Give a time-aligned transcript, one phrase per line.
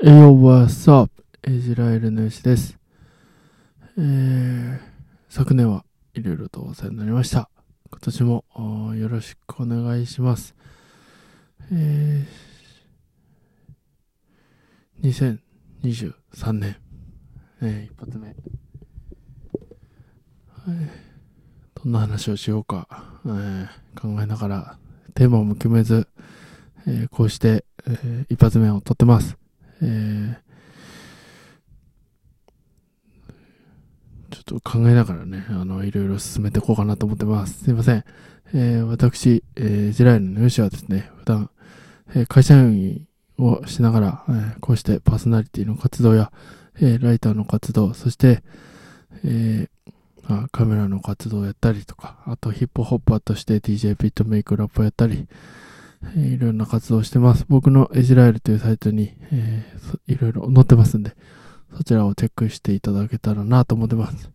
[0.00, 1.10] えよ、what's up?
[1.48, 2.78] イジラエルの牛です。
[3.98, 4.78] えー、
[5.28, 7.50] 昨年はいろいろとお世話になりました。
[7.90, 8.44] 今年も
[8.94, 10.54] よろしくお願いします。
[11.72, 15.42] えー、
[15.82, 16.76] 2023年、
[17.60, 18.28] えー、一発目。
[18.28, 18.36] はい、
[21.82, 22.86] どんな話をしようか、
[23.26, 23.68] えー
[24.00, 24.78] 考えながら、
[25.14, 26.06] テーマも決めず、
[26.86, 29.36] えーこうして、えー一発目を撮ってます。
[29.82, 30.48] えー
[34.30, 37.64] ちょっと考えながらね、あの、いろいろ進めていこうかなと思ってます。
[37.64, 38.04] すいません。
[38.54, 41.50] えー私、えー、ジライルの吉はですね、普段、
[42.14, 43.06] えー会社員
[43.38, 46.30] をしながら、えーこうしてパーソナリティの活動や、
[46.80, 48.42] えーライターの活動、そして、
[49.24, 55.26] えーカメラの活動をやったりとか、あとヒップホッパーとして DJ ビットメイクラップをやったり、
[56.02, 57.44] えーいろんな活動してます。
[57.48, 61.16] 僕のエジラエルというサイトに、えーいろいろ載ってますんで、
[61.76, 64.30] そちらをチェックしていただけたらなと思ってます。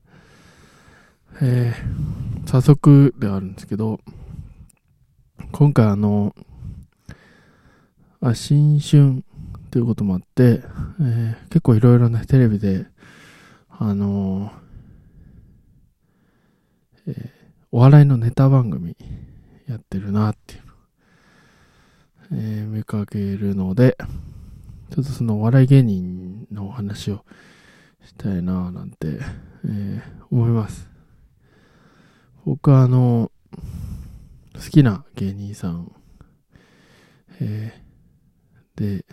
[1.41, 3.99] えー早速ではあるんですけど、
[5.51, 6.35] 今回あの、
[8.21, 9.23] あ新春
[9.71, 10.61] ということもあって、
[11.01, 12.85] えー結構いろいろね、テレビで、
[13.69, 14.51] あの
[17.07, 17.43] えー
[17.75, 18.95] お笑いのネタ番組
[19.67, 20.61] やってるなっていう
[22.83, 23.97] かけるので、
[24.91, 27.25] ちょっとそのお笑い芸人のお話を
[28.05, 29.19] したいなぁなんて、
[29.65, 30.89] えー思います。
[32.43, 33.31] 僕はあの、
[34.55, 35.91] 好きな芸人さん、
[37.39, 39.05] えーで、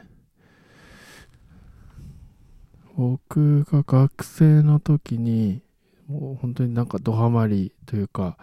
[2.96, 5.62] 僕が学生の時に、
[6.08, 8.38] もう本当になんかドハマりというか、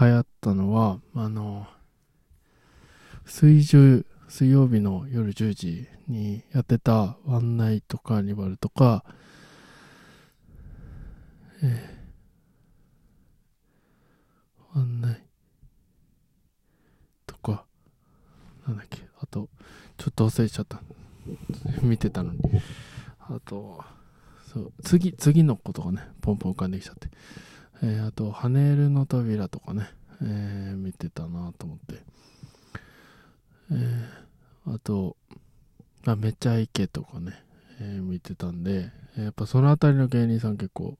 [0.00, 1.66] 流行ったのは、あの、
[3.26, 9.04] 水10水曜日の夜10時にやってたワンナイトカーニバルとか、
[11.62, 15.22] えー、ワンナイ
[17.26, 17.64] とか、
[18.66, 19.48] なんだっけ、あと、
[19.96, 20.80] ちょっと忘れちゃった。
[21.82, 22.40] 見てたのに。
[23.20, 23.84] あと、
[24.52, 27.08] そう、次、次のことがね、ポンポン浮かんできちゃって。
[27.82, 29.88] えー、あと、ハネールの扉とかね、
[30.22, 32.02] えー見てたなと思って。
[34.86, 35.14] えー
[36.06, 37.32] あ、めちゃイケとかね、
[37.80, 40.98] えー見てたんで、やっぱそのあたりの芸人さん結構好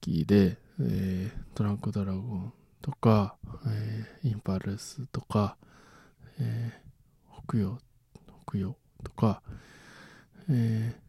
[0.00, 5.56] きで、えートランクドラゴンとか、えーインパルスとか、
[6.40, 7.78] えー北洋、
[8.46, 9.42] 北洋とか、
[10.48, 11.06] えー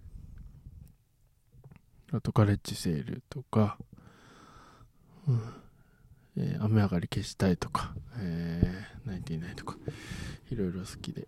[2.17, 3.77] あとガレッジセールとか、
[5.27, 5.41] うん
[6.37, 9.77] えー雨上がり消したいとか、えー、ナインティナインとか、
[10.49, 11.27] いろいろ好きで。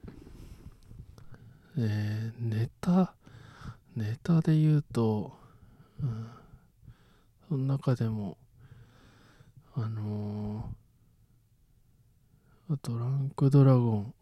[1.77, 3.13] えー、ネタ、
[3.95, 5.33] ネタで言うと、
[6.01, 6.27] うん、
[7.47, 8.37] その中でも、
[9.75, 14.13] あのー、あとランクドラゴン、好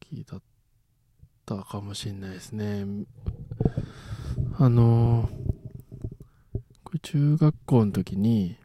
[0.00, 0.42] きだっ
[1.46, 2.84] たかもしれないですね。
[4.58, 8.56] あのー、これ中学校の時に、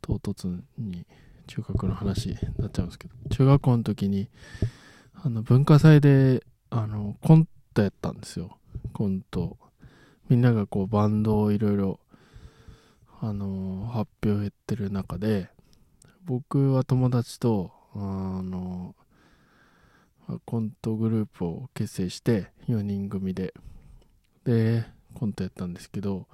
[0.00, 1.06] 唐突に
[1.46, 4.28] 中学の話になっちゃうんですけど、中学校の時に、
[5.14, 8.58] あの、文化祭で、あの、コントやったんですよ。
[8.92, 9.58] コント。
[10.28, 12.00] みんながこう、バンドをいろいろ、
[13.20, 15.48] あの、発表やってる中で、
[16.24, 18.94] 僕は友達と、あの、
[20.46, 23.54] コントグループを結成して、4人組で、
[24.44, 24.84] で、
[25.14, 26.26] コントやったんですけど、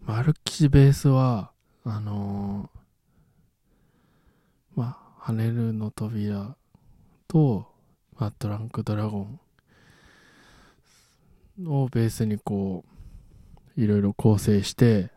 [0.00, 1.52] マルキシベースは、
[1.84, 2.81] あのま
[5.24, 6.56] 跳ねるの扉
[7.28, 7.68] と、
[8.18, 9.40] まあ、トランクドラゴン
[11.68, 12.84] をベースにこ
[13.76, 15.10] う、いろいろ構成して、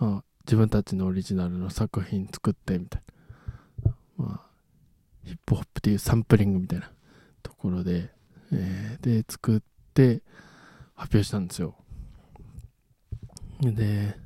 [0.00, 3.02] まあ、自分たちのオリジナルの作品作ってみたい
[3.84, 3.94] な。
[4.16, 4.46] まあ、
[5.24, 6.90] ヒップホップっていうサンプリングみたいな
[7.42, 8.10] ところで、
[8.52, 9.60] えーで、作っ
[9.92, 10.22] て
[10.94, 11.74] 発表したんですよ。
[13.60, 14.16] で、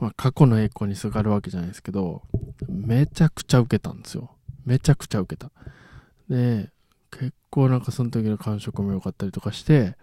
[0.00, 2.22] ま、過去の栄光にすがるわけじゃないですけど、
[2.68, 4.36] めちゃくちゃ受けたんですよ。
[4.64, 5.50] めちゃくちゃ受けた。
[6.28, 6.70] で、
[7.10, 9.96] 結構なんかその時の感触も良かったりとかして、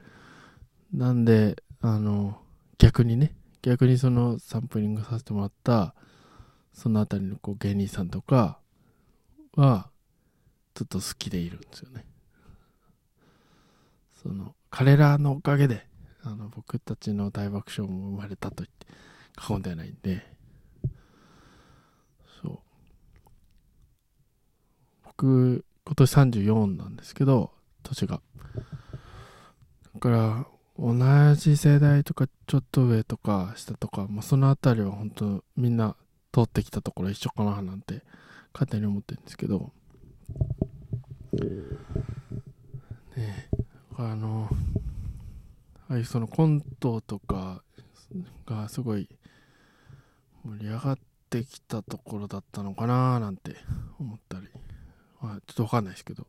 [0.94, 2.40] なんで、あの、
[2.78, 5.96] 逆にね、逆にそのサンプリングさせてもらった、
[6.74, 8.60] そのあたりのこう芸人さんとか
[9.56, 9.90] は、
[10.74, 12.06] ちょっと好きでいるんですよね。
[14.22, 15.88] その、彼らのおかげで、
[16.24, 18.88] あの、僕たちの大爆笑も生まれたと言って
[19.38, 20.26] 過言ではないんで、
[22.42, 22.60] そう。
[25.06, 27.52] 僕、今年34なんですけど、
[27.84, 28.20] 年が。
[29.94, 30.48] だから、
[30.78, 30.96] 同
[31.36, 35.96] じ世代とか、ちょっと上とか下とか、まあ、そのあたりは本当みんな
[36.34, 38.04] 通ってきたところ一緒かななんて
[38.54, 39.72] 勝手に思ってるんですけど、
[43.16, 43.50] ね
[43.98, 44.50] あの、
[45.90, 47.64] ああいうそのコントとか
[48.46, 49.10] がすごい
[50.48, 50.98] 盛り上がっ
[51.30, 53.56] てきたところだったのかななんて
[54.00, 54.48] 思ったり、
[55.22, 56.26] まあ、ちょっとわかんないですけど、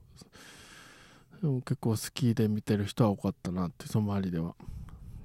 [1.40, 4.54] でも結構好きで見てる人は多かったなってその周りでは。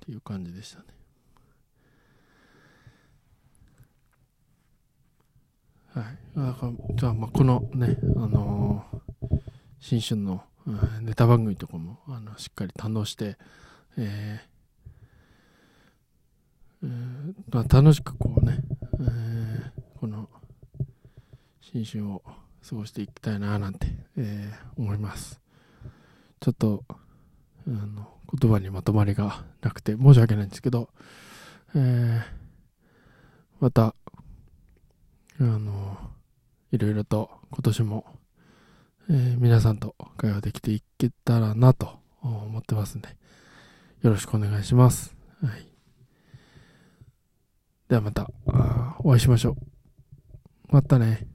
[0.03, 0.83] っていう感じでしたね。
[5.93, 6.03] はい。
[6.35, 9.39] だからじゃあまあこのねあのー、
[9.79, 13.37] 新春の、うん、ネタ番組とかもあのしっかり堪能して
[13.97, 18.57] えー、えー、まあ、楽しくこうね、
[18.99, 20.27] えー、この
[21.73, 22.21] 新春を
[22.69, 25.41] 過ごしていきたいななんて、えー、思います
[26.39, 26.83] ちょっと、
[27.67, 28.07] あの、
[28.39, 30.89] 言葉にまとまりがなくて申し訳ないんですけど、
[31.73, 32.21] えー、
[33.59, 33.95] また、
[35.39, 35.97] あの、
[36.71, 38.05] いろいろと今年も、
[39.09, 43.09] えー、皆さんと会話できていけたらなと思ってますんで、
[44.01, 45.15] よろしくお願いします。
[45.41, 45.67] はい。
[47.87, 48.29] ではまた、
[48.99, 49.55] お会いしましょう。
[50.69, 51.32] またね。